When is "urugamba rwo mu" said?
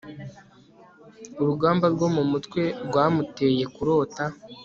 1.41-2.23